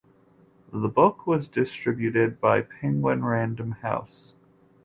[0.73, 4.33] The book was distributed by Penguin Random House.